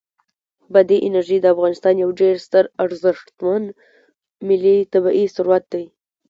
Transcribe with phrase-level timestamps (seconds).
[0.73, 3.63] بادي انرژي د افغانستان یو ډېر ستر او ارزښتمن
[4.47, 5.85] ملي طبعي ثروت دی.